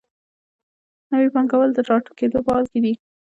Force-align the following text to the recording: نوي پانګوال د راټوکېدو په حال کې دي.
نوي 1.11 1.27
پانګوال 1.33 1.69
د 1.73 1.79
راټوکېدو 1.89 2.39
په 2.45 2.51
حال 2.55 2.65
کې 2.71 2.79
دي. 2.83 2.93